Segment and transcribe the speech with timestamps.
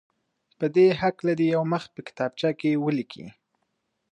[0.59, 3.25] په دې هکله دې یو مخ په کتابچه کې ولیکي.